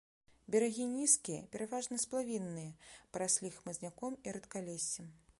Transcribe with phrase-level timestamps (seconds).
[0.53, 2.71] Берагі нізкія, пераважна сплавінныя,
[3.17, 5.13] параслі хмызняком і рэдкалессем.